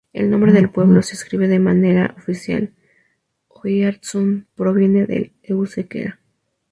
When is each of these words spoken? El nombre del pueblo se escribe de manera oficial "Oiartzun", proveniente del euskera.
El 0.13 0.31
nombre 0.31 0.51
del 0.51 0.71
pueblo 0.71 1.03
se 1.03 1.13
escribe 1.13 1.47
de 1.47 1.59
manera 1.59 2.15
oficial 2.17 2.73
"Oiartzun", 3.49 4.47
proveniente 4.55 5.05
del 5.13 5.33
euskera. 5.43 6.19